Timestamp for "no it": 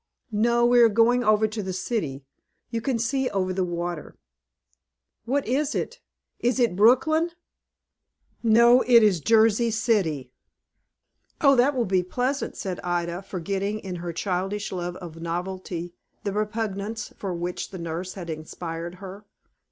8.41-9.03